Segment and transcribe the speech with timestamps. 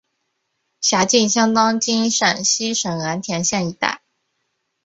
[0.81, 4.01] 辖境相当今陕西省蓝田县一带。